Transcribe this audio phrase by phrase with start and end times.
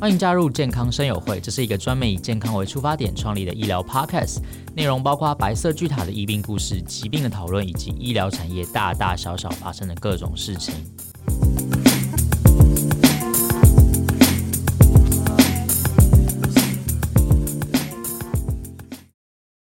[0.00, 4.38] 欢迎加入健康生友会，这是一个专门以健康为出发点创立的医疗 podcast，
[4.74, 10.74] 内容包括白色巨塔的医病故事、疾病的讨论，以及医疗产业大大小小发生的各种事情。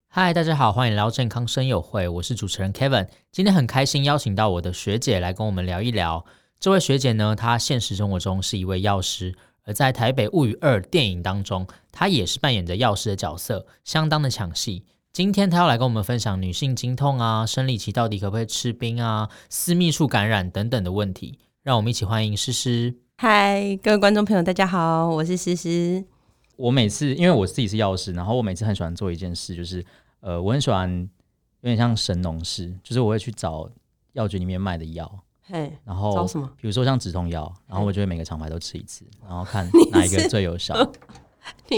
[0.10, 6.24] 嗨，大家好，欢迎来到健康生友会，我是主持人 Kevin，今天很开心邀请到我的学姐来跟我们聊一聊。
[6.60, 9.34] 这位学姐呢，她现实生活中是一位药师。
[9.70, 14.84] 而在《台北物语二》电影当中，她也是扮演着药师的角色，相当的抢戏。
[15.14, 21.38] 今天她要来跟我们分享女性经痛啊、生理期到底可不可以吃冰啊、私密处感染等等的问题。
[21.62, 22.96] 让我们一起欢迎诗诗。
[23.18, 26.04] 嗨，各位观众朋友，大家好，我是诗诗。
[26.56, 29.86] 我每次因为我自己是药师，然后我每次很喜欢做一件事，就是
[30.22, 30.90] 呃，我很喜欢
[31.62, 33.70] 有点像神农氏，就是我会去找
[34.14, 35.24] 药局里面卖的药。
[35.50, 36.48] 嘿，然后找什么？
[36.62, 40.76] 比如说像止痛药，然后我就会每个厂牌都吃一次， 然后看哪一个最有效。
[41.70, 41.78] 你，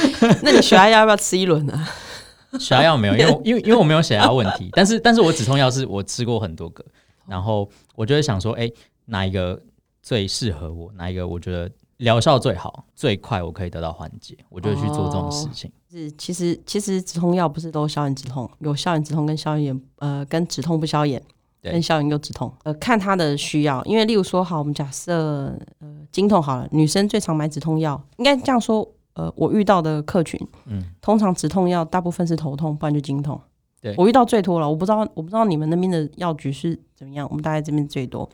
[0.42, 1.88] 那你血压药要不要吃一轮啊？
[2.60, 6.84] 血压药没有，因为因为因为我没有血压问题，但是但是我止痛药是我吃过很多个，
[7.26, 8.70] 然后我就会想说，哎，
[9.06, 9.60] 哪一个
[10.02, 10.92] 最适合我？
[10.92, 15.70] 哪一个我觉得疗效最好、最快，我可以得到缓解，我就会去做这种事情。
[15.70, 21.22] 哦、是，其实其实止痛药不是都消炎止痛，有消炎止痛跟消炎呃跟止痛不消炎。
[21.72, 33.40] 跟消炎又止痛，呃，看他的需要，因为例如说，好，我们假设，呃，经痛好了，女生最常买止痛药，应该这样说，呃，我遇到的客群，嗯，通常止痛药大部分是头痛，不然就经痛。
[33.80, 38.28] 对，我遇到最多了，我不知道，我不知道你们那边的药局是怎么样，我们大概这边最多。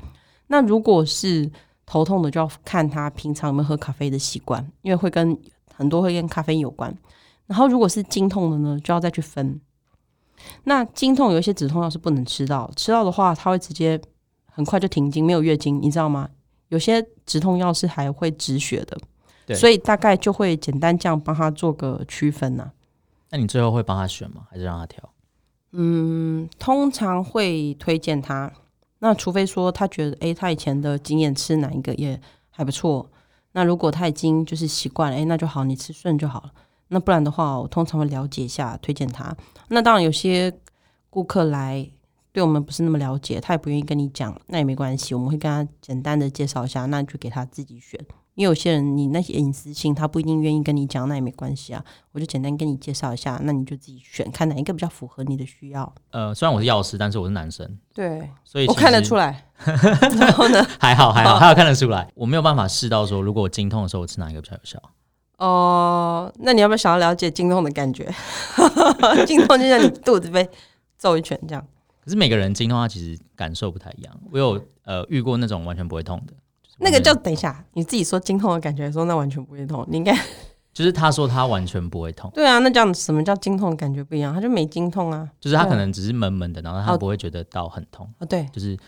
[0.46, 1.50] 那如果是
[1.84, 5.36] 头痛的，就要看他平常有没有喝咖啡的习惯，因为会跟
[5.74, 6.96] 很多会跟咖啡有关。
[7.46, 9.60] 然后如果是经痛的呢，就要再去分。
[10.64, 14.00] 那经痛有一些止痛药是不能吃到，吃到的话，它会直接
[14.46, 16.28] 很快就停经，没有月经，你知道吗？
[16.68, 22.72] 有些止痛药是还会止血的，所以大概就会简单这样帮他做个区分呐、啊。
[23.30, 24.46] 那你最后会帮他选吗？
[24.50, 25.12] 还是让他挑？
[25.72, 28.50] 嗯，通常会推荐他。
[29.00, 33.10] 那除非说他觉得，哎，他以前的经验吃哪一个也还不错。
[33.52, 36.52] 那如果他已经就是习惯了，哎，那就好，你吃顺就好了。
[36.92, 39.34] 那不然的话，我通常会了解一下，推荐他。
[39.68, 40.52] 那当然，有些
[41.08, 41.88] 顾客来
[42.32, 47.98] 对我们不是那么了解，他也不愿意跟你讲，那也没关系，我们会跟他简单的介绍一下，那就给他自己选。
[48.34, 55.94] 因为有些人你那些隐私性，他不一定愿意跟你讲，那也没关系啊，我就简单跟你介绍一下，那你就自己选，看哪一个比较符合你的需要。
[56.12, 59.46] 呃，虽然我是药师，但是我是男生，对，所以我看得出来。
[60.18, 60.66] 然后呢？
[60.80, 62.08] 还好还好，还好看得出来。
[62.14, 64.82] 我没有办法试到说，如果我经痛的时候，我吃哪一个比较有效。
[65.42, 68.08] 哦，那你要不要想要了解经痛的感觉？
[69.26, 70.48] 经痛就像你肚子被
[70.96, 71.66] 揍一拳这样。
[72.04, 74.14] 可是每个人经痛，他其实感受不太一样。
[74.30, 76.32] 我有呃遇过那种完全不会痛的，
[76.62, 80.16] 就是、那个叫等一下，你自己说经痛的感觉，说那完全不会痛，你应该
[80.72, 82.30] 就是他说他完全不会痛。
[82.32, 84.32] 对啊，那叫什么叫经痛的感觉不一样？
[84.32, 88.08] 他就没经痛啊，就是他可能只是闷闷的，然后他不会觉得到很痛。
[88.20, 88.78] 哦，对，就是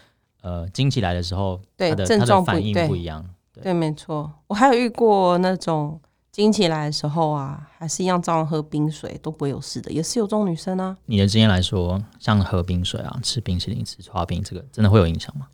[0.41, 3.29] 呃经起来的时候，对症状反应不一样。
[3.61, 4.33] 对，没错。
[4.47, 6.01] 我还有遇过那种。
[6.35, 10.97] 经期来的时候啊，还是一样照样喝冰水都不会有事的，也是有这种女生啊。
[11.07, 15.47] 你的经验来说，像喝冰水啊、吃冰淇淋、吃刨冰，这个真的会有影响吗？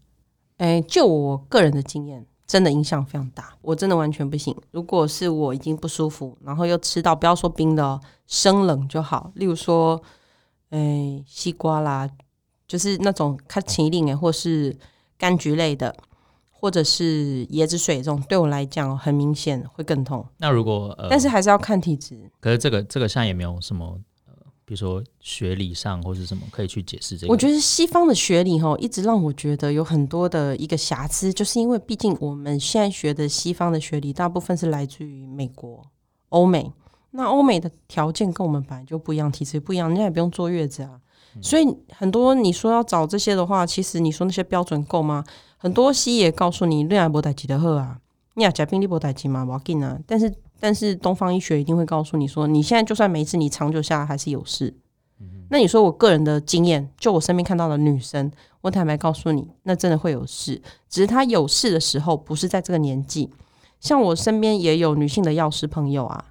[0.56, 4.56] 哎、欸，就我个人的经验，真的影响非常大，我真的完全不行。
[4.70, 10.02] 如果是我已经不舒服，然后又吃到不要说冰的哦，生冷就好，例如说，
[10.70, 12.08] 哎、欸，西瓜啦，
[12.66, 14.74] 就是那种卡其令哎，或是
[15.18, 15.94] 柑橘类的。
[16.60, 20.22] 或者是椰子水这种，对我来讲很明显会更痛。
[20.36, 22.30] 那如果呃，但是还是要看体质。
[22.38, 24.34] 可是这个这个现在也没有什么呃，
[24.66, 27.32] 比如说学理上或是什么可以去解释这个。
[27.32, 35.82] 我觉得西方的学理哈，一直让我觉得有很多的一个瑕疵，就是因为毕竟我们现在学的西方的学理，大部分是来自于美国、
[36.28, 36.70] 欧美。
[37.12, 41.00] 那欧美的条件跟我们本来就不一样，体质不一样，人家也不用坐月子啊。
[41.34, 45.24] 嗯、所以很多你说要找这些的话，其实你说那些标准够吗？
[45.62, 47.98] 很多西医也告诉你，恋爱不代志的喝啊，
[48.32, 50.00] 你亚甲病利不代志嘛，我紧啊。
[50.06, 54.72] 但是但是东方医学一定会告诉你说，你现在就算没事，你长久下来还是有事。
[55.20, 60.62] 嗯、那你说我个人的经验，就我身边看到的女生，我坦白告诉你，那真的会有事。
[60.88, 63.28] 只是她有事的时候，不是在这个年纪。
[63.80, 66.24] 像我身边也有女性的药师朋友啊，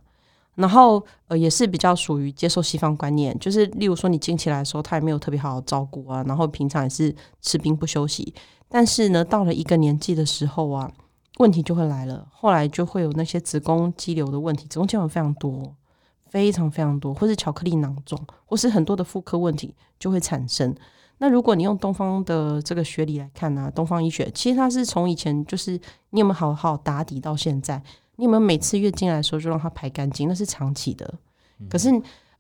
[0.59, 8.33] 然后呃也是比较属于接受西方观念，就是例如说你经期来的时候，她也没有特别好好照顾啊，然后平常也是吃冰不休息。
[8.67, 10.91] 但是呢，到了一个年纪的时候啊，
[11.37, 12.27] 问题就会来了。
[12.31, 15.73] 后来就会有那些子宫肌瘤的问题，子宫肌瘤非常多，
[16.27, 20.75] 非常非常多，或是巧克力囊肿，或是很多的妇科问题就会产生。
[21.19, 25.71] 那如果你用东方的这个学理来看呢、啊，东方医学其实它是从以前就是
[26.11, 27.81] 你有没有好好打底到现在，
[28.19, 30.27] 你有没有每次月经来的时候就让它排干净？
[30.27, 31.11] 那是长期的。
[31.59, 31.89] 嗯、可是，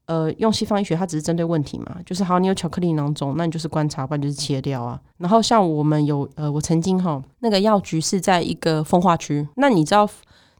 [0.05, 4.99] 呃，用西方医学，它只是针对问题嘛，就是好，你有巧克力囊肿，那你就是观察，不然就是切掉啊。
[5.17, 10.07] 然后像我们有，呃，我曾经哈，那个药局是在一个风化区，那你知道，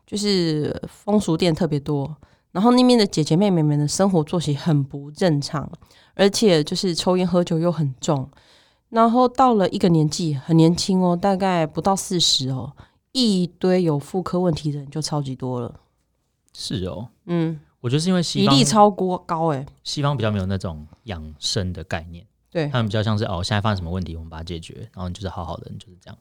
[0.07, 2.15] 就是风俗店特别多，
[2.54, 5.69] 然后那边的姐姐妹妹们的生活作息很不正常，
[6.15, 8.30] 而且就是抽烟喝酒又很重。
[8.89, 12.74] 然后到了一个年纪，很年轻哦，大概不到四十哦，
[13.11, 15.79] 一堆有妇科问题的人就超级多了。
[16.53, 26.17] 是哦，嗯，我觉得是因为西方比例超过高哎，西方比较没有那种养生的概念，对他们比较像是哦，现在发生什么问题，我们把它解决，然后你就是好好的，你就是这样。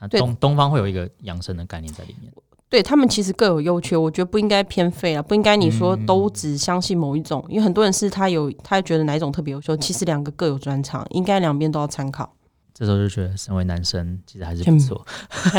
[0.00, 2.32] 那对东东方会有一个养生的概念在里面。
[2.70, 12.34] 对他们其实各有优缺，我觉得不应该偏废啊，不应该你说都只相信某一种，嗯、因为很多人是他有他觉得哪一种特别优秀，其实两个各有专长，应该两边都要参考。
[12.78, 15.04] 这时候就觉得身为男生其实还是不错，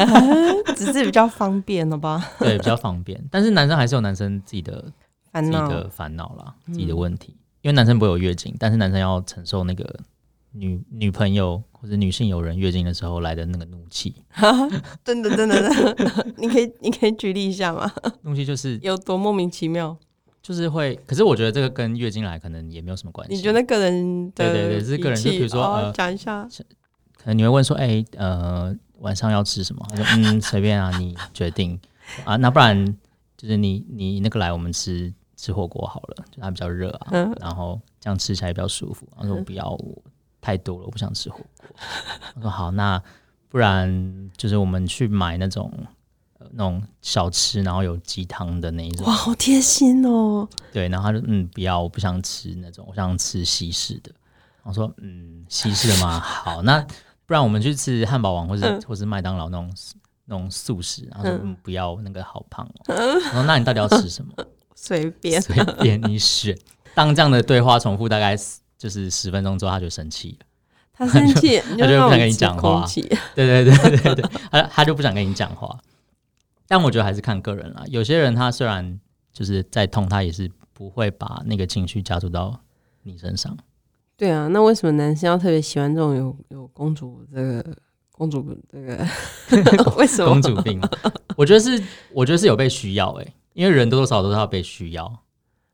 [0.78, 2.26] 只是比较方便了吧？
[2.40, 4.86] 对，比较方便，但是男生还是有男生自己的
[5.32, 10.00] 烦恼、自己的烦恼啦，自己的问题，嗯、因为男生不会有月经，但是男生要承受那个
[10.54, 11.62] 女女朋友。
[11.82, 14.14] 或者女性友人月经的时候来的那个怒气，
[15.02, 17.90] 真的真的真的，你可以你可以举例一下吗？
[18.24, 19.96] 怒气就是有多莫名其妙，
[20.42, 21.00] 就是会。
[21.08, 23.34] 可是我觉得这个跟月经来可能也没有什么关系。
[23.34, 24.52] 你觉得个人的？
[24.52, 25.24] 对对对，是个人。
[25.24, 26.46] 就比如说、哦、呃，讲一下，
[27.22, 29.86] 可能你会问说，哎、欸，呃，晚上要吃什么？
[29.90, 31.80] 他说，嗯， 随便啊，你决定
[32.24, 32.36] 啊。
[32.38, 32.98] 那不然
[33.38, 39.08] 就是你你那个来，我们吃吃火锅好了，就它比较热啊，嗯、然后这样吃起来比较舒服。
[39.16, 39.70] 他说我不要。
[39.70, 40.02] 我
[40.42, 41.70] 太多了，我不想吃火锅。
[42.36, 43.04] 我说好，那
[43.50, 45.70] 不然就是我们去买那种、
[46.38, 49.06] 呃、那种小吃，然后有鸡汤的那一种。
[49.06, 50.48] 哇，好贴心哦。
[50.72, 54.10] 对，然后他就嗯，不要，我不想吃那种，我想吃西式的。
[54.64, 56.18] 我说嗯，西式的吗？
[56.22, 56.88] 好，那
[57.30, 59.72] 不然我们去吃汉堡王，或者、嗯、或是麦当劳那种
[60.26, 61.08] 那种素食。
[61.12, 62.82] 然后说嗯，嗯，不要，那个好胖哦。
[62.90, 64.34] 我说那你到底要吃什么？
[64.74, 66.58] 随便，随便你选。
[66.96, 68.36] 当这样的对话重复大概。
[68.80, 70.46] 就是十分钟之后，他就生气了。
[70.94, 72.86] 他生气， 他就不想跟你讲话。
[73.36, 75.78] 对对对对对，他他就不想跟你讲话。
[76.66, 77.84] 但我觉得还是看个人啦。
[77.88, 78.98] 有些人他虽然
[79.34, 82.58] 就是在痛，他也是不会把那个情绪加注到
[83.04, 83.58] 你身上。
[84.20, 87.66] 对啊，那为什么男生要特别喜欢这种有有公主这个
[88.12, 88.98] 公主这个？
[89.96, 90.82] 为什么公主病？
[91.38, 91.82] 我觉得是，
[92.12, 95.10] 我觉得是有被需要哎、欸，因为人多多少少都是要被需要。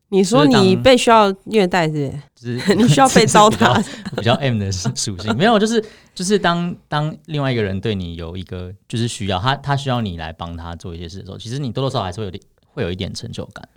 [0.09, 2.57] 你说你被需要虐待是，是？
[2.57, 3.83] 就是 你需要被糟蹋，
[4.15, 5.83] 比较 M 的属性没有，就是
[6.13, 13.68] 就是当当另外一个人对你有一个就是需要他他需要你来帮他做一些事的时候，其实你多多少少还是会有点会有一点成就感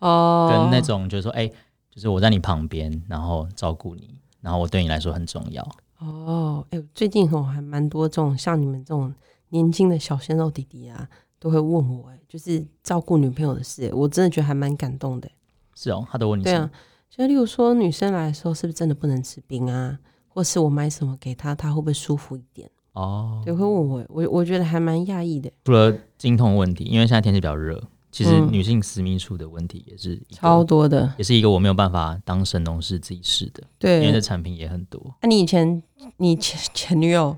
[0.00, 1.52] 哦，跟那种就是说哎、欸，
[1.98, 5.68] 就是我在你旁边，然后照顾你，然后我对你来说很重要
[5.98, 6.64] 哦。
[6.70, 9.12] 哎、欸，最近我还蛮多这种像你们这种
[9.48, 11.08] 年轻的小鲜肉弟弟啊，
[11.40, 15.28] 都会问我哎，就是照顾女朋友的事，我真的觉得还蛮感动的。
[15.74, 16.44] 是哦，他都问你。
[16.44, 16.70] 对啊，
[17.10, 19.98] 就例如说女生来的时候，是不是真的不能吃冰啊？
[20.28, 22.70] 或是我买什么给她，她会不会舒服一点？
[22.92, 25.50] 哦，对，会问我，我我觉得还蛮讶异的。
[25.64, 33.62] 除了经痛问题，因为现在天气比较热，其实女性私密处的问题也是、嗯、超多的，也是一个我没有办法当神农氏自己试的。
[33.78, 35.00] 对，因为这产品也很多。
[35.20, 35.82] 那、啊、你以前
[36.16, 37.36] 你前前女友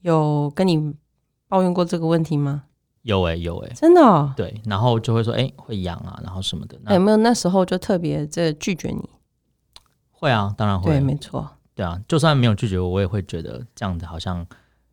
[0.00, 0.94] 有跟你
[1.46, 2.64] 抱怨过这个问题吗？
[3.02, 6.76] 有哎、欸、有哎、欸，真的、哦、对，然后就会说哎、欸、会痒啊，然后什么的。
[6.82, 9.08] 那有没有那时候就特别这拒绝你？
[10.10, 10.90] 会啊，当然会。
[10.90, 11.48] 对，没错。
[11.74, 14.46] 对啊，就算没有拒绝我，我也会觉得这样子好像，因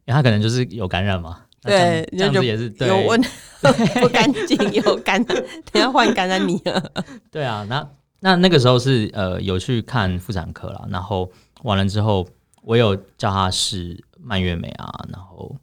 [0.06, 1.42] 为他可能就是有感染嘛。
[1.66, 3.22] 对，这样子也是对有问
[4.02, 6.92] 不干净，有感染， 等下换感染你了。
[7.32, 7.88] 对啊，那
[8.20, 11.30] 那那个时候是呃有去看妇产科了，然后
[11.64, 12.28] 完了之后，
[12.62, 15.56] 我有叫他试蔓越莓啊，然后。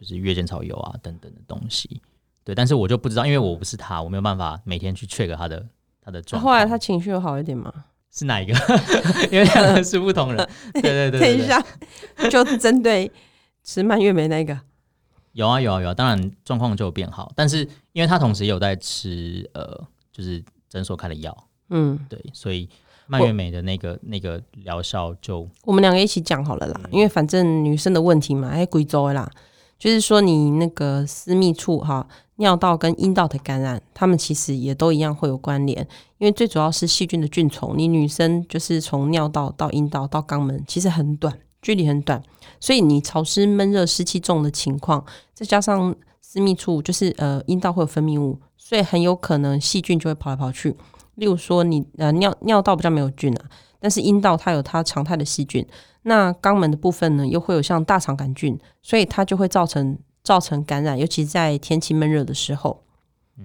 [0.00, 2.00] 就是月见草油啊等等的东西，
[2.44, 5.66] 对，但是我就不知道，因为我不是他，我没有办法每天去 check 他的
[6.00, 6.44] 他的状态。
[6.46, 7.72] 后来他情绪有好一点吗？
[8.12, 8.54] 是哪一个？
[9.28, 10.48] 因为两个是不同人。
[10.74, 11.60] 对对对，对，等一下，
[12.30, 13.10] 就针对
[13.64, 14.56] 吃蔓越莓那个。
[15.38, 17.58] 有啊有啊有啊，当然状况就有变好，但是
[17.92, 21.36] 因为他同时也有在吃呃，就是诊所开的药，
[21.70, 22.68] 嗯，对，所以
[23.06, 29.30] 蔓越莓的那个那个疗效就我们两个一起讲好了啦，嗯、因为反正女生的问题嘛，哎贵州的啦。
[29.78, 32.04] 就是说，你那个私密处哈，
[32.38, 35.86] 尿道跟阴道的感染，它们其实也都一样会有关联，
[36.18, 37.78] 因为最主要是细菌的菌丛。
[37.78, 42.20] 你女生就是从尿道到阴道到肛门，其实很短，距离很短，
[42.60, 50.76] 所以你潮湿、闷热、湿气重的情况，再加上私密处就是呃阴道会有分泌物，所以很有可能细菌就会跑来跑去。
[51.14, 53.44] 例如说你，呃尿尿道比较没有菌啊，
[53.80, 55.66] 但是阴道它有它常态的细菌。
[56.02, 62.82] 那肛门的部分呢，又会有像大肠杆菌，所以它就会造成造成感染，尤其在天气闷热的时候。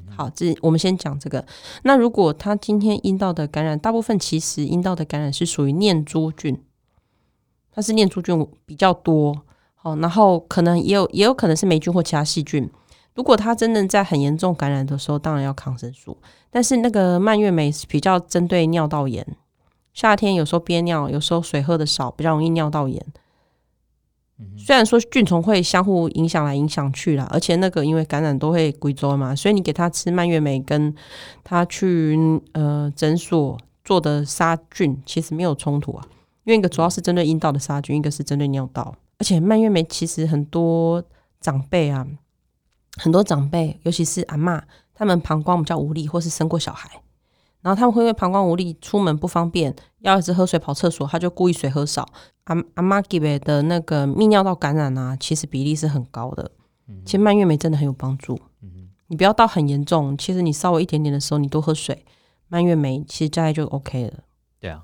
[0.09, 1.45] 好，这我们先讲这个。
[1.83, 6.59] 那如果他今天阴道的感染，大部分其实阴道的感染是属于念珠菌，
[7.73, 9.35] 它是念珠菌比较多。
[9.75, 12.69] 好，然后可能也有也有可能是霉菌或其他细菌。
[13.15, 16.17] 如果它真的在很严重感染的时候，当然要抗生素。
[16.49, 19.25] 但是那个蔓越莓是比较针对尿道炎，
[19.93, 23.03] 夏天有时候憋尿，有时候水喝的少，比较容易尿道炎。
[24.57, 30.93] 虽然说菌虫会相互影响来影响去啦，而且那个因为感染都会归周嘛，所以你给他吃蔓越莓，跟
[31.43, 32.17] 他去
[32.53, 36.05] 呃诊所做的杀菌其实没有冲突啊，
[36.43, 41.03] 因为一个主要是针对阴道的杀菌，一个是针对尿道，而且蔓越莓其实很多
[41.39, 42.07] 长辈啊，
[42.97, 44.61] 很多长辈尤其是阿嬷，
[44.93, 47.01] 他们膀胱比较无力，或是生过小孩，
[47.61, 52.07] 然后他们会因为膀胱无力，出门不方便，要一直喝水跑厕所，他就故意水喝少。
[52.45, 56.51] 阿阿妈给的那个泌尿道感染啊，其实比例是很高的。
[56.87, 58.37] 嗯、其实蔓越莓真的很有帮助。
[58.61, 62.03] 嗯、你不要到很严重，其实你稍微一点点的时候，你多喝水，
[62.49, 64.19] 蔓越莓其实大概就 OK 了。
[64.59, 64.83] 对啊，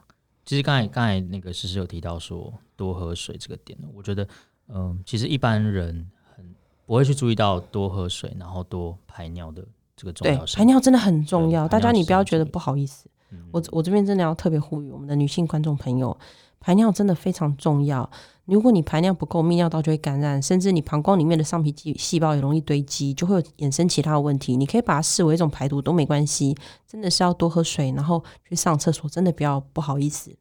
[0.50, 4.28] 其实刚才刚才那个诗诗有提到说多喝水这个点，我觉得
[4.70, 6.44] 嗯，其实一般人很
[6.88, 9.64] 不会去注意到多喝水，然后多排尿的
[9.96, 10.58] 这个重要性。
[10.58, 13.08] 排尿真的很重要，大家你不要觉得不好意思。
[13.30, 16.18] 嗯、我我这边真的要特别呼吁我们的女性观众朋友。
[16.62, 18.10] 排尿真的非常重要。
[18.44, 24.58] 如果你排尿不够，泌尿道就会感染，甚至你膀胱里面的上皮细细胞也容易堆积，就会有衍生其他的问题。
[24.58, 26.58] 你可以把它视为一种排毒都没关系。
[26.86, 30.36] 真的是要多喝水，然后去上厕所，真的不要不好意思。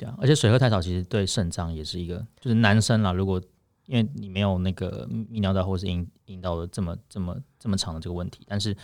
[0.00, 3.40] 对啊，而且水喝太少，其实对肾脏也是一个，就是男生啦，如果
[3.86, 8.74] 因为你没有那个泌尿道或是阴阴道的这么这么这么长的这个问题，但是。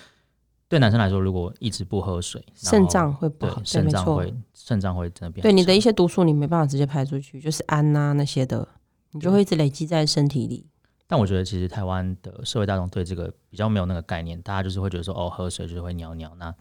[0.69, 5.41] 对男生来说，如果一直不喝水，肾脏会不好，肾脏会肾脏会真的变。
[5.41, 8.67] 对你的一些毒素，你没办法直接排出去，就是氨啊那些的，
[9.13, 10.67] 你就会一直累积在身体里。
[11.07, 16.53] 但我觉得，其实台湾的社会大众对这个比较没有那个概念，大家就是会觉得说，哦，喝水就是会尿尿，那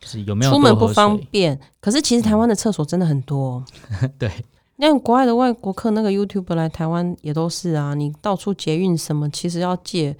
[0.00, 1.58] 就是有没有出门不方便？
[1.80, 3.64] 可是其实台湾的厕所真的很多。
[4.02, 4.30] 嗯、 对，
[4.76, 10.16] 那国外的外国客那个 YouTube 来台湾也都是啊，你到处捷运什么，其实要借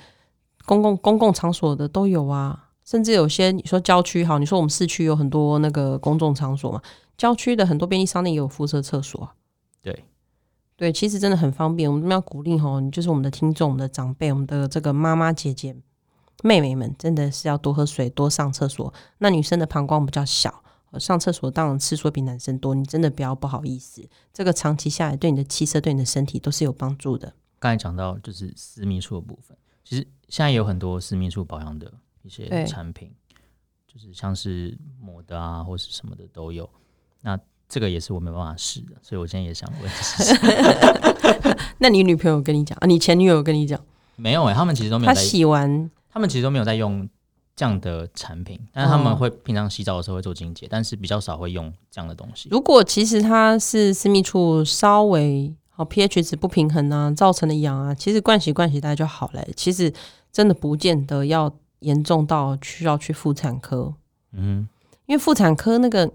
[0.65, 2.65] 公共公共场所的都有啊。
[2.85, 6.81] 甚至有些你说郊区好，你说我们市区有很多那个公众场所嘛，
[7.19, 9.29] 郊区的很多便利商店也有附设厕所。
[9.83, 10.05] 对，
[10.77, 11.93] 对，其实真的很方便。
[11.93, 15.75] 我们要鼓励吼，你就是我们的听众、我们的长辈、我们的这个妈妈、姐姐、
[16.43, 18.93] 妹妹们，真的是要多喝水、多上厕所。
[19.19, 20.63] 那女生的膀胱比较小，
[20.99, 24.09] 上厕所当然次数比男生多，你真的不要不好意思。
[24.33, 27.33] 这个长期下来，对你的气色、对你的身体都是有帮助的。
[27.59, 31.93] 刚才讲到就是私密处的部分，其实现在有很多私密处保养的。
[32.23, 33.09] 一些产品，
[33.87, 36.69] 就是像是抹的啊，或是什么的都有。
[37.21, 37.39] 那
[37.69, 40.35] 这个也是我没办法试的，所以我现在也想问试试。
[41.79, 42.87] 那你女朋友跟你讲啊？
[42.89, 43.81] 你前女友跟你讲？
[44.17, 45.15] 没有哎、欸，他们其实都没有。
[45.15, 47.07] 他洗完，他们其实都没有在用
[47.55, 52.49] 这样的产品，但是他们会平常洗澡的时候会做清洁，但是比较少会用这样的东西。
[52.51, 59.53] 如果其实它是私密处稍微好 pH 值不平衡啊，造成的痒啊，其实灌洗灌洗大概就好了、欸。
[59.55, 59.93] 其实
[60.33, 61.55] 真的不见得要。
[61.81, 63.93] 严重到需要去妇产科，
[64.33, 64.67] 嗯，
[65.05, 66.11] 因为妇产科那个，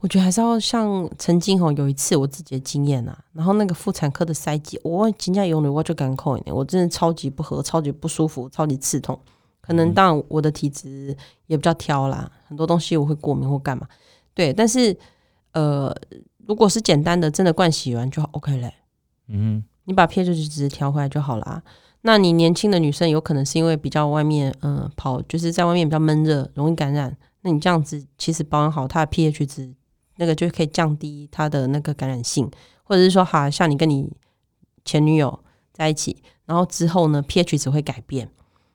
[0.00, 9.18] 我觉得还是要像曾经哦，有一次我自己的经验啊，然后那个妇产科的塞剂，我今天用了我就敢扣一点，我真的超级不合，超级不舒服，超级刺痛。
[9.66, 11.16] 可能当然我的体质
[11.46, 13.88] 也比较挑啦，很多东西我会过敏或干嘛，
[14.34, 14.52] 对。
[14.52, 14.94] 但是
[15.52, 15.94] 呃，
[16.46, 18.74] 如果是简单的，真的灌洗完就 OK 嘞，
[19.28, 21.62] 嗯，你把 pH 值调回来就好啦。
[22.02, 27.16] 那你年轻的女生有可能是因为比较外面，嗯、呃，跑就是在外面比较闷热，容易感染。
[27.40, 29.74] 那你这样子其实保养好它的 pH 值，
[30.16, 32.50] 那个就可以降低它的那个感染性，
[32.82, 34.12] 或者是说，哈，像你跟你
[34.84, 35.40] 前女友
[35.72, 38.28] 在一起，然后之后呢 pH 值会改变，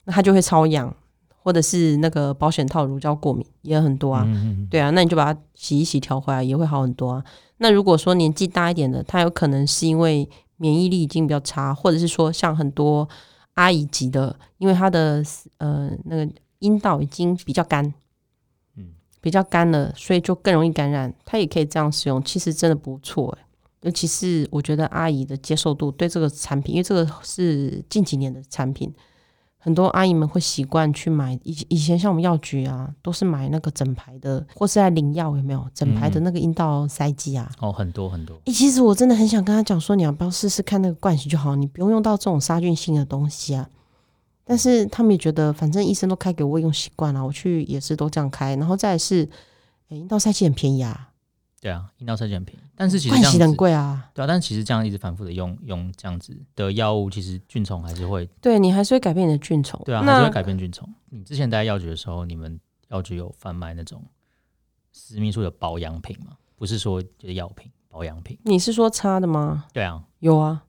[0.09, 0.91] 那它就会超痒，
[1.37, 4.27] 或者是那个保险套乳胶过敏也很多啊。
[4.69, 7.23] 对啊，那你就把它洗一洗调回来也会好很多啊。
[7.57, 10.27] 那如果说年纪大一点的，他有可能是因为。
[10.61, 13.07] 免疫力已经比较差，或者是说像很多
[13.53, 15.23] 阿姨级的，因为她的
[15.59, 17.93] 呃那个阴道已经比较干，
[18.75, 18.87] 嗯，
[19.21, 21.15] 比较干了，所以就更容易感染。
[21.23, 23.37] 她也可以这样使用，其实真的不错诶，
[23.83, 28.93] 尤其是我觉得阿姨的接受度对这个产品，因为这个是近几年的产品。
[29.61, 37.51] 很多阿姨们会习惯去买，以以前像我们药局啊，都是买那个整排的，或是在领药有没有整排的那个阴道塞剂啊？
[37.59, 38.35] 哦，很多很多。
[38.35, 43.69] 诶、欸，其实我真的很想跟他讲说，你要不要试试看那个灌洗就好，你不用用到这种杀菌性的东西啊。
[44.45, 48.55] 但是他们也觉得，反正医生都开给我用习惯了，我去也是都这样开。
[48.55, 49.23] 然后再来是，
[49.89, 51.08] 诶、欸，阴道塞剂很便宜啊。
[51.61, 54.09] 对啊，阴道设计很便宜，但是其实盥洗很贵啊。
[54.13, 58.25] 对啊，但其实这样一直反复的用用这样子的药物，其实菌虫还是会。
[58.39, 59.81] 对你还是会改变你的菌虫。
[59.85, 60.87] 对啊，还是会改变菌虫。
[61.09, 64.01] 你之前在药局的时候，你们药局有贩卖那种
[64.91, 66.33] 私密处的保养品吗？
[66.55, 68.37] 不是说就是药品保养品。
[68.43, 69.65] 你是说擦的吗？
[69.73, 70.63] 对啊，有啊，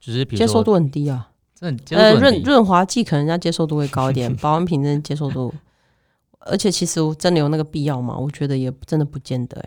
[0.00, 1.30] 只是接受度很低啊。
[1.54, 5.54] 真的，呃，润润滑剂可能人家接受度会高一点， 保养品真的接受度。
[6.40, 8.16] 而且其实我真的有那个必要吗？
[8.18, 9.64] 我觉得也真的不见得。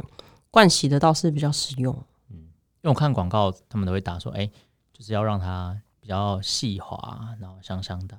[0.56, 1.94] 盥洗的倒是比较实用，
[2.30, 4.52] 嗯，因为我看广告，他们都会打说，哎、欸，
[4.94, 8.18] 就是要让它比较细滑，然后香香的，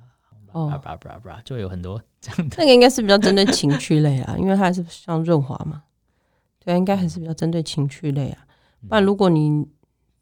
[0.51, 2.55] 哦，叭叭叭叭，就有很多这样的。
[2.59, 5.83] 那个应该是比较针对情趣类啊， 因为它还是像润滑嘛，
[6.63, 8.45] 对啊，应该还是比较针对情趣类啊。
[8.87, 9.67] 不然如果你，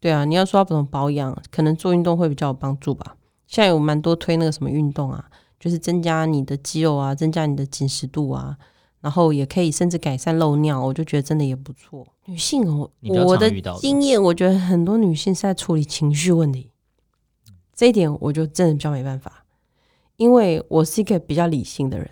[0.00, 3.16] 对啊，你要说要怎么保养，可能做运动会比较有帮助吧。
[3.46, 5.28] 现在有蛮多推那个什么运动啊。
[5.58, 8.58] 就是增加你的肌肉啊，增加你的紧实度啊，
[9.06, 12.04] 然后也可以甚至改善漏尿，我就觉得真的也不错。
[12.24, 12.90] 女性哦，
[13.24, 13.48] 我的
[13.78, 16.72] 经验，我觉得很多女性是在处理情绪问题，
[17.72, 19.44] 这一点我就真的比较没办法，
[20.16, 22.10] 因为我是一个比较理性的人。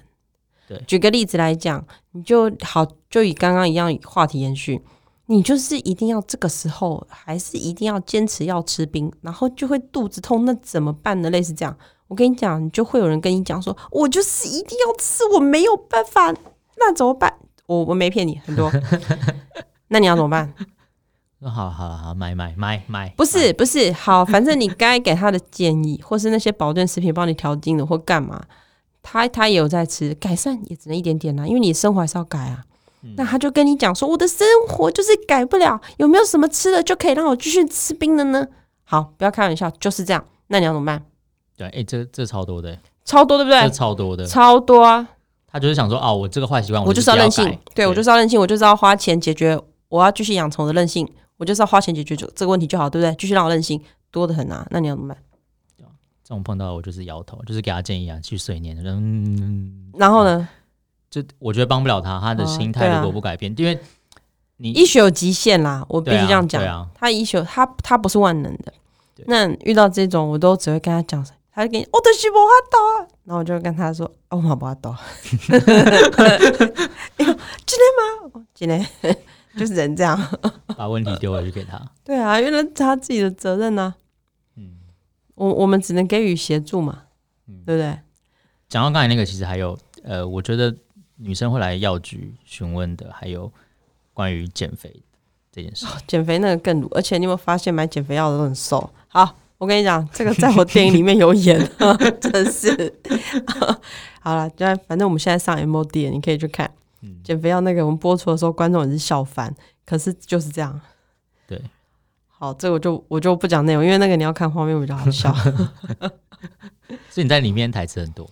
[0.69, 4.81] 对，举个例子来讲，你就好，就以刚刚一样话题延续，
[5.27, 11.29] 你就是一定要这个时候，还是一定要坚持要吃冰，然后就会肚子痛，那怎么办呢？
[11.29, 11.77] 类似这样。
[12.07, 16.33] 我跟你讲，就会有人跟你讲说，我就是一定要吃，我没有办法，
[16.77, 17.33] 那怎么办？
[17.67, 18.71] 我我没骗你，很多。
[19.89, 20.53] 那你要怎么办？
[21.43, 23.11] 好好好，买买买买。
[23.17, 28.43] 不是不是，好，反正你该给他的建议，或是那些保健食品帮你调经的，或干嘛，
[29.03, 32.65] 他他也有在吃，改善也只能一点点啦，因为你生活还是要改啊。
[33.03, 38.47] 嗯、那他就跟你讲说，我的生活就是改不了，有没有什么吃的就可以让我继续吃冰的呢？
[38.85, 40.25] 好，不要开玩笑，就是这样。
[40.47, 41.05] 那你要怎么办？
[41.59, 43.61] 对，哎、欸，这这超多的，超多，对不对？
[43.61, 45.07] 这超多的，超多啊！
[45.55, 49.57] 他就是想说，哦，我这个坏习惯，我就是要任性，对，对我就是要任性，我就是要花钱解决，
[49.89, 53.15] 我要继续养成我的任性，我就是要花钱解决这这个问题就好，对不对？
[53.15, 53.81] 继续让我任性，
[54.11, 54.67] 多的很啊！
[54.71, 55.17] 那你要怎么办？
[56.25, 60.49] 这种碰到我就是摇头，就是给他建议啊，去碎念，嗯，然后呢？
[61.09, 63.79] 就我觉得帮不了他，他的心态如果不改变，哦啊、因为
[64.57, 68.73] 你医学有极限啦，我必须这样讲，啊啊、他医学他他不是万能的，
[69.27, 71.25] 那遇到这种我都只会跟他讲。
[71.55, 74.93] 他就给你，我的是无法度啊，然后我就跟他说，哦，我无法度，
[75.47, 75.61] 真
[77.79, 78.45] 的吗？
[78.53, 78.85] 今天，
[79.57, 80.19] 就是人这样，
[80.77, 81.81] 把问题丢回去给他。
[82.03, 83.95] 对啊，因为那是他自己的责任呢、啊。
[84.57, 84.79] 嗯，
[85.37, 87.05] 我我们只能给予协助嘛，
[87.47, 88.01] 嗯、对不对？
[88.69, 90.75] 讲到刚才那个，其实还有，呃，我觉得
[91.19, 93.53] 女生会来药局询问的，还有
[94.13, 94.93] 关于减肥
[95.53, 95.87] 这件事。
[96.09, 98.91] 减肥那个更，而且你有没有发现买减肥药的都很瘦？
[99.07, 99.37] 好。
[99.65, 101.59] 我跟你讲，这个在我电影里面有演，
[102.21, 102.95] 真是。
[104.21, 104.51] 好了，
[104.87, 106.71] 反正我们现在上 MOD，你可以去看。
[107.01, 109.55] 嗯、减肥药那个，我们播出的时候，观众也是笑翻。
[109.87, 110.79] 可是就是这样。
[111.47, 111.59] 对。
[112.29, 115.35] 好，这个我就我就不讲内容，因为那个你要看画面比较好笑。
[117.09, 118.29] 所以你在里面台词很多？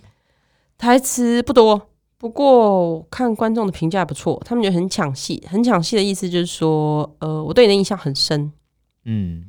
[0.77, 5.43] 台词不多，不过看观众的评价还不错，他们觉得很抢戏。
[5.49, 8.53] 很抢戏的意思就是说，呃，我对你的印象很深。
[9.05, 9.47] 嗯。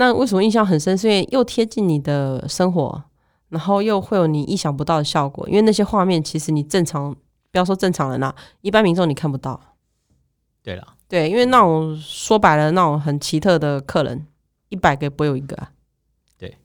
[0.00, 0.96] 那为什么印象很深？
[0.96, 3.02] 是因为又贴近你的生活，
[3.50, 5.46] 然后又会有你意想不到的效果。
[5.46, 7.14] 因为那些画面，其实你正常
[7.52, 9.60] 不要说正常人啦，一般民众你看不到。
[10.62, 14.26] 对了啦，对，因为那种说白了那种很奇特的客人，
[14.70, 15.70] 一百个不会有一个啊。
[16.38, 16.56] 对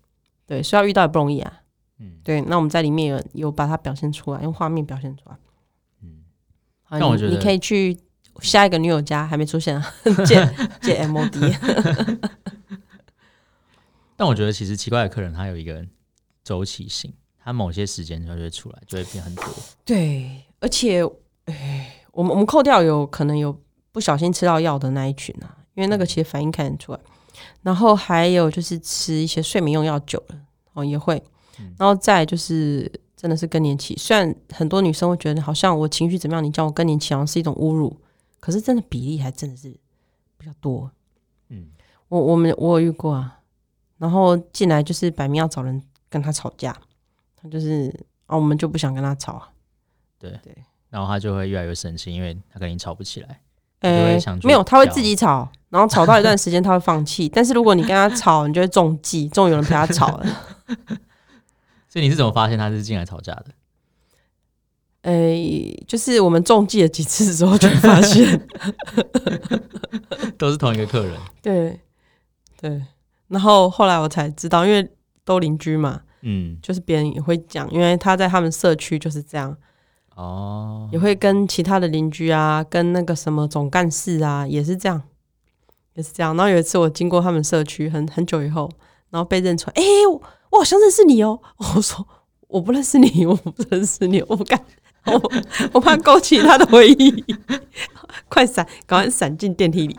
[0.47, 1.61] 对，所以要遇到也不容易啊。
[1.99, 2.39] 嗯，对。
[2.43, 5.35] 那我们在里面有有把它表现出来，用画面表现出来。
[6.01, 6.23] 嗯，
[6.83, 7.97] 好，我觉得你，你可以去
[8.39, 9.93] 下一个女友家，还没出现啊，
[10.25, 10.49] 借
[10.81, 12.29] 借 MOD。
[14.17, 15.85] 但我觉得其实奇怪的客人他有一个
[16.43, 19.43] 周期性，他某些时间就会出来，就会变很多。
[19.83, 21.03] 对，而且，
[21.45, 26.99] 哎，我们我们扣掉有可能有不小心吃到药的那一群啊，因为那个其实反应看得出来。
[27.61, 30.39] 然后还有就是吃一些睡眠用药久了
[30.73, 31.21] 哦也会，
[31.77, 37.99] 然后再就是真的是更年期，虽然很多女生会觉得好像我情绪怎么样，你叫我更年期好像是一种侮辱，
[38.39, 39.69] 可是真的比例还真的是
[40.37, 40.89] 比较多。
[41.49, 41.67] 嗯，
[42.07, 43.39] 我我们我有遇过啊。
[43.97, 46.75] 然后进来就是摆明要找人跟他吵架，
[47.35, 47.93] 他就是
[48.25, 49.49] 啊，我们就不想跟他吵啊。
[50.19, 50.55] 对对，
[50.89, 53.41] 然后他就会越来越生气，因为他跟你吵不起来。
[53.81, 57.29] 哎，没有，他会自己吵，然后吵到一段时间他会放弃。
[57.29, 60.25] 但是如果你跟他吵，你就会中计， 终于有人陪他吵了。
[61.87, 63.45] 所以你是怎么发现他是进来吵架的？
[65.03, 68.47] 哎，就是我们中计了几次之后，就会发现
[70.37, 71.15] 都是同一个客人。
[71.43, 71.79] 对
[72.59, 72.81] 对。
[73.27, 74.87] 然后后来我才知道，因为
[75.23, 79.55] 都邻居嘛，嗯，就是别人也会讲，因为他在他们社区就是这样，
[80.15, 85.01] 哦，也会跟其他的邻居啊，跟那个什么总干事啊，也是这样，
[85.95, 86.35] 也是这样。
[86.37, 88.69] 然后有一次我经过他们社区很很久以后，
[89.09, 90.07] 然后被认出来，哎、欸，
[90.51, 91.41] 我好像认识你哦。
[91.57, 92.07] 我说
[92.47, 94.63] 我不认识你，我不认识你，我不敢，
[95.05, 95.31] 我
[95.73, 97.25] 我怕勾起他的回忆，
[98.29, 99.97] 快闪，赶快闪进电梯里。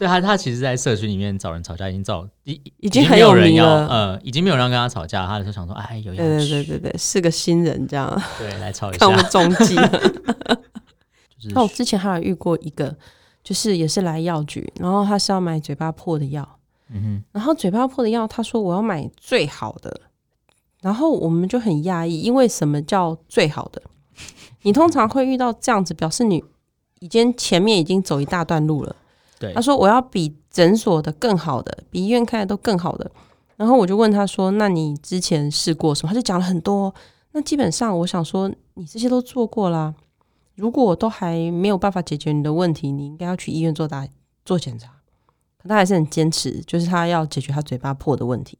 [0.00, 3.86] 所以他他其实，在社区里面找人吵架，已经找已已经很有名了。
[3.86, 6.26] 呃，已经没有人跟他吵架，他就想说，哎，有样。
[6.26, 8.22] 对对对对对，是个新人这样。
[8.38, 9.00] 对，来吵一 下。
[9.00, 9.76] 看我们中计。
[11.36, 11.54] 就是。
[11.54, 12.96] 那我之前还有遇过一个，
[13.44, 16.48] 就是也是来药局，然后他是要买嘴巴破的药。
[16.88, 17.22] 嗯哼。
[17.32, 20.00] 然后嘴巴破的药，他说我要买最好的。
[20.80, 23.82] 然后我们就很讶异，因为什么叫最好的？
[24.62, 26.42] 你通常会遇到这样子，表示你
[27.00, 28.96] 已经前面已经走一大段路了。
[29.54, 33.10] 他说：“我要比诊所的更好的，比医院开的都更好的。”
[33.56, 36.94] 然后我就问他说：“那你之前试过什么？”他就讲了很多。
[37.32, 39.94] 那基本上，我想说，你这些都做过啦。
[40.56, 44.06] 如果都还没有办法解决你的问题，你应该要去医院做大
[44.44, 44.92] 做检查。
[45.62, 48.58] 可他还是很坚持，就是他要解决他嘴巴破的问题。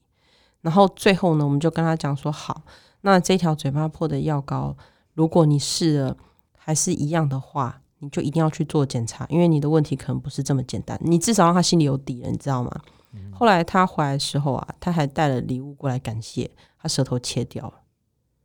[0.62, 2.62] 然后最后呢，我们就跟他讲说：“好，
[3.02, 4.76] 那这条嘴巴破的药膏，
[5.14, 6.16] 如果你试了
[6.56, 10.98] 还是一样的话。”你就一定要去做检查，因为你的问题可能不是这么简单。
[11.02, 12.70] 你至少让他心里有底了，你知道吗？
[13.12, 16.50] 嗯、后来他回来的时候啊，他还带了礼物过来感谢。
[16.82, 17.74] 他舌头切掉了，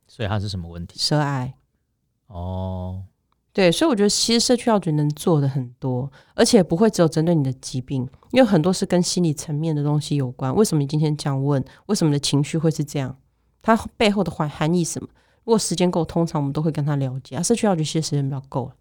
[0.06, 0.98] 所以他是什么问题？
[0.98, 1.54] 舌癌。
[2.26, 3.04] 哦，
[3.50, 10.54] 对，所以我觉得其实社区药局能做的很多，而且不会只有针对你的疾病，因为很多是跟心理层面的东西有关。
[10.54, 11.64] 为什么你今天这样问？
[11.86, 13.16] 为什么你的情绪会是这样？
[13.62, 15.08] 它背后的含含义什么？
[15.44, 17.36] 如果时间够，通常我们都会跟他了解。
[17.36, 18.74] 啊，社区药局其实时间比较够了。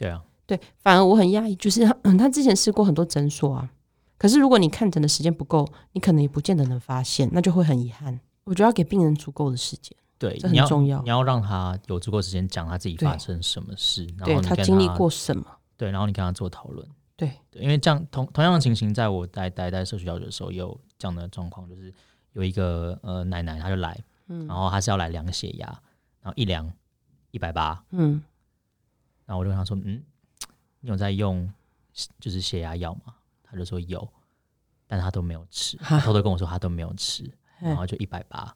[0.00, 3.70] 对啊，对，反而我很讶异，就是他， 他之前试过很多诊所啊，
[4.16, 8.18] 可是如果你看诊的时间不够，你可能也不见得能发现，那就会很遗憾。
[8.44, 11.02] 我觉得要给病人足够的时间，对，这很重要。
[11.02, 15.44] 你要，让他有足够时间讲他自己发生什么事，然后他经历过什么，
[15.76, 21.92] 对，然后你跟他做讨论，对，对，因为这样同同样的情形，在我待待在社区教学的时候，也有这样的状况，就是
[22.32, 25.66] 有一个呃奶奶，她就来，嗯，然后她是要来量血压，
[26.22, 26.72] 然后一量
[27.32, 28.22] 一百八，嗯。
[29.30, 30.02] 然后我就跟他说：“嗯，
[30.80, 31.48] 你有在用
[32.18, 33.14] 就是血压药吗？”
[33.48, 34.08] 他就说有，
[34.88, 35.76] 但他都没有吃。
[35.86, 37.22] 他偷偷跟我说他都没有吃，
[37.60, 38.52] 然后就一百八。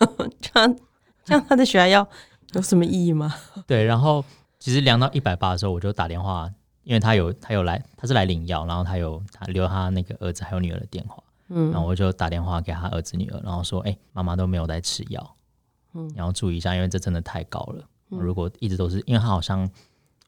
[0.40, 0.78] 这样
[1.22, 2.08] 这样他的血压药
[2.54, 3.34] 有什么意义吗？
[3.68, 4.24] 对，然后
[4.58, 6.50] 其实量到一百八的时候，我就打电话，
[6.84, 15.36] 因为他有他有来，他是来领药，然后他有他留他那个儿子还有女儿的电话，嗯，然后我就打电话给他儿子女儿，然后说：“哎，妈妈都没有在吃药，
[15.92, 17.84] 嗯，然后注意一下，因为这真的太高了。”
[18.20, 19.68] 如果一直都是，因为他好像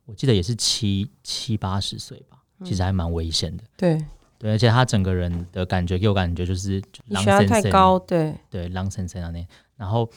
[0.06, 3.64] 我记得也是七七八十岁吧，其实还蛮危险的。
[3.76, 4.04] 对
[4.38, 9.46] 对，而且他整个人的感觉给我感觉就是血压太高，对对，狼森森啊那。
[9.76, 10.08] 然后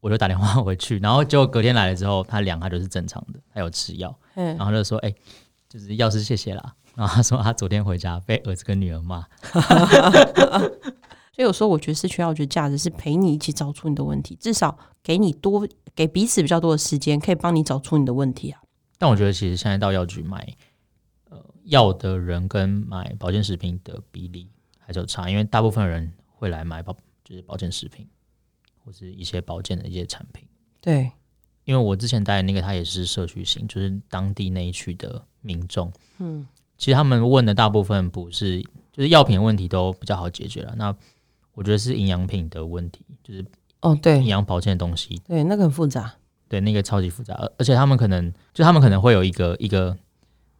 [0.00, 5.14] 我就打电话回去，然后结果隔天来了之后，他量他就是正常的，他有吃药，然后就说：“哎，
[5.68, 9.24] 就是药师谢谢啦。”然后他说他昨天回家被儿子跟女儿骂。
[11.34, 18.60] 所以有时候我觉得社区药局价值是陪你一起找出你的问题，至少给你多给彼此比较多的时间，可以帮你找出你的问题啊。
[18.98, 20.46] 但我觉得其实现在到药局买
[21.30, 24.46] 呃药的人跟买保健食品的比例
[24.78, 28.06] 还是有差，因为大部分人会来买保就是保健食品
[28.84, 30.46] 或是一些保健的一些产品。
[30.80, 31.10] 对，
[31.64, 35.90] 因为我之前带的那个他也是社区型，就是当地那一区的民众。
[36.18, 38.60] 嗯，其实他们问的大部分不是
[38.92, 40.74] 就是药品的问题都比较好解决了。
[40.76, 40.94] 那
[41.54, 43.44] 我觉得是营养品的问题，就是
[43.80, 46.14] 哦，对，营养保健的东西，对，那个很复杂，
[46.48, 49.94] 对，那个超级复杂，而而且他们可能就他们可能会有一个一个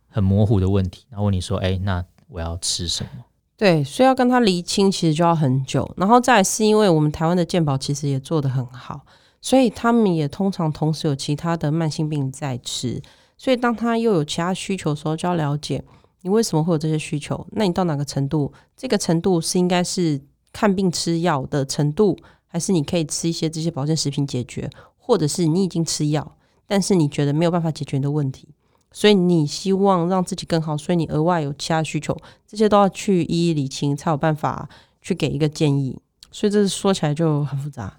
[0.08, 3.24] 很模糊的问题，然后问你说，哎，那我要吃什么？
[3.56, 5.90] 对，所以要跟他厘清，其实就要很久。
[5.96, 9.00] 然后再来是因为我们台湾的健保其实也做得很好，
[9.40, 13.00] 所以他们也通常同时有其他的慢性病在吃，
[13.38, 15.82] 所以当他又有其他需求的时候，就要了解
[16.20, 18.52] 你为什么会有这些需求，那你到哪个程度？
[18.76, 20.20] 这个程度是应该是。
[20.52, 26.36] 看病吃药的程度，还是你可以吃一些这些保健食品解决，或者是你已经吃药，
[26.66, 28.48] 但是你觉得没有办法解决的问题，
[28.90, 32.14] 所以你希望让自己更好，所以你额外有其他需求，
[32.46, 34.68] 这些都要去一一理清，才有办法
[35.00, 35.98] 去给一个建议。
[36.30, 37.98] 所以这是说起来就很复杂。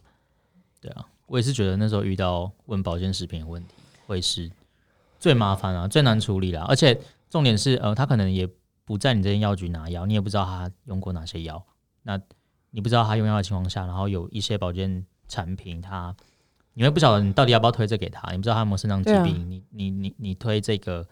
[0.80, 3.74] 对啊，我也是觉得那时候遇到问保健食品的问题，
[4.06, 4.52] 会是
[5.20, 6.64] 最麻烦啊，最难处理啦。
[6.68, 8.48] 而且重点是，呃，他可能也
[8.86, 11.66] 不在你这间药局拿药，你也不知道他用过哪些药，
[12.04, 12.22] 那。
[12.76, 16.14] 你不知道他用药的情况下，然后有一些保健产品，他
[16.74, 21.08] 你会不晓得你到底要不要推这给他，你不知道他有没有肾脏疾病，啊、你你你你推这个，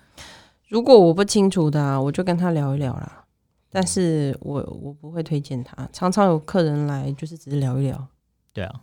[0.67, 3.25] 如果我不清楚的、啊，我就跟他聊一聊啦。
[3.69, 8.07] 但是我我不会推荐他，常常有客人来就是只是聊一聊。
[8.51, 8.81] 对啊，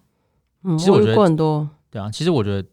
[0.63, 1.69] 嗯，其实我觉得过很多。
[1.91, 2.67] 对啊，其实我觉得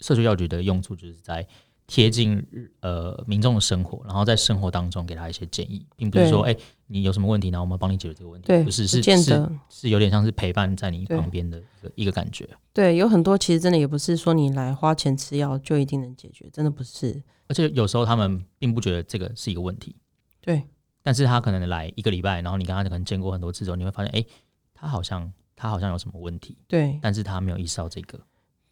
[0.00, 1.46] 社区药局的用处就是在
[1.92, 2.42] 贴近
[2.80, 12.48] 呃民众的生活，然后在生活当中给他一些建议，并不是说哎、欸、你有什么问题，然后我们帮你解决这个问题，对，不是是是是是有点像是陪伴在你旁边的一个一个感觉。
[12.72, 17.22] 对，有很多其实真的也不是说你来花钱吃药就一定能解决，真的不是。
[17.48, 19.94] 而且有时候他们并不觉得这个是一个问题，
[20.40, 20.62] 对。
[21.02, 24.26] 但是他可能来一个礼拜，然后你跟他可能见过很多次之后，你会发现，哎、欸，
[24.72, 26.98] 他好像他好像有什么问题，对。
[27.02, 28.18] 但是他没有意识到这个。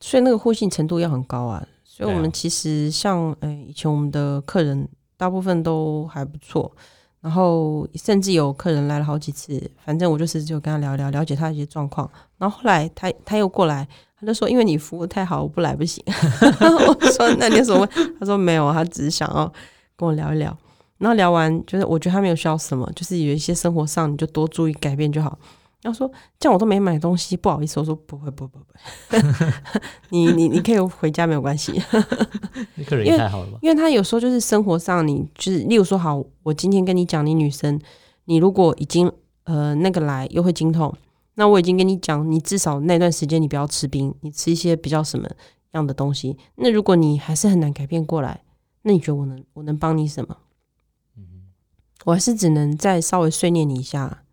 [0.02, 1.68] 所以那个互信程度要很高啊，
[2.00, 6.72] 所以我们其实像诶以前我们的客人大部分都还不错，
[7.20, 13.86] 然后甚至有客人来了好几次，反正我就是就跟他聊聊，了解他的一些状况，然后后来他他又过来，
[14.18, 16.02] 他就说因为你服务太好，我不来不行。
[16.08, 18.14] 我说那你有什么问？
[18.18, 19.52] 他说没有，他只是想要
[19.94, 20.56] 跟我聊一聊，
[20.96, 25.38] 然后聊完就是我觉得他没有需要什么，就是有一些生活上你就多注意改变就好。
[25.82, 27.80] 然后说这样我都没买东西，不好意思。
[27.80, 28.50] 我说不会，不会，
[29.08, 29.22] 不会。
[30.10, 31.72] 你你你可以回家没有关系。
[32.76, 33.58] 你客人也太好了吧？
[33.62, 37.80] 因为他有时候就是生活上，你就是例如说，好，我今天跟你讲，你女生，
[38.26, 39.10] 你如果已经
[39.44, 40.94] 呃那个来又会经痛，
[41.34, 45.26] 那我已经跟你讲，你至少那段时间你不要吃冰，你吃一些比较什么
[45.72, 46.36] 样的东西。
[46.56, 48.42] 那如果你还是很难改变过来，
[48.82, 50.36] 那你觉得我能我能帮你什么？
[51.16, 51.22] 嗯，
[52.04, 54.24] 我还是只能再稍微训练你一下，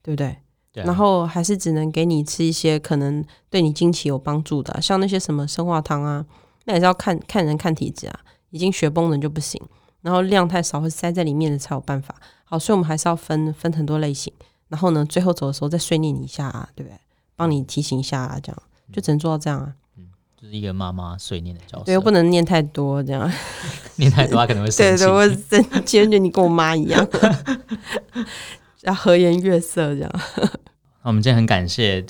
[0.00, 0.36] 对不对？
[0.72, 6.24] 然后还是只能给你吃一些可能对你经期有帮助的，像那些什么生化汤啊，
[6.64, 9.60] 那也是要看看人看体质啊，已经血崩的就不行，
[10.00, 12.14] 然后量太少会塞在里面的才有办法。
[12.44, 14.32] 好，所以我们还是要分分很多类型，
[14.68, 16.98] 然后呢，最后走的时候再碎念你一下啊，对不对？
[17.36, 19.74] 帮你提醒一下啊，这样就只能做到这样啊。
[19.98, 20.06] 嗯，
[20.40, 23.30] 就是一个妈妈碎念的角色，对，又不能念太多，这样
[23.96, 27.06] 念太多他可能会生气， 对对，我真觉得你跟我妈一样。
[28.82, 30.10] 要和颜悦色这样。
[31.02, 32.04] 那我们今天很感谢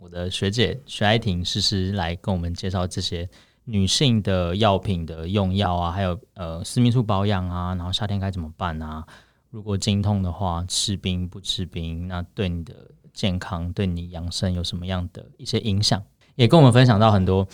[0.00, 3.28] 我的学姐徐爱婷诗诗来跟我们介绍这些
[3.64, 9.04] 女性的药品的用药啊，还有呃私密处保养啊，然后夏天该怎么办啊？
[9.50, 12.74] 如果经痛的话，吃冰不吃冰，那对你的
[13.12, 16.02] 健康、对你养生有什么样的一些影响？
[16.36, 17.48] 也跟我们分享到很多。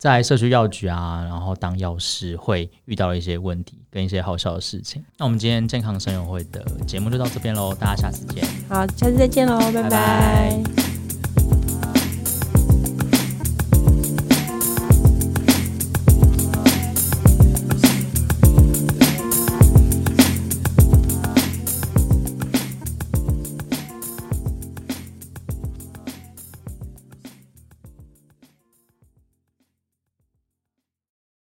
[0.00, 5.04] 在社区药局啊，然后当药师会遇到一些问题跟一些好笑的事情。
[5.18, 8.42] 那我们今天健康生友会的节目就到这边喽，大家下次见。
[8.66, 9.82] 好，下次再见喽，拜拜。
[9.82, 10.89] 拜拜。